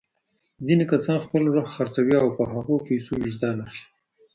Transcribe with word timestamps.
ځینې 0.65 0.85
کسان 0.91 1.17
خپل 1.25 1.41
روح 1.53 1.65
خرڅوي 1.75 2.15
او 2.21 2.27
په 2.37 2.43
هغو 2.53 2.75
پیسو 2.87 3.11
وجدان 3.23 3.57
اخلي. 3.65 3.83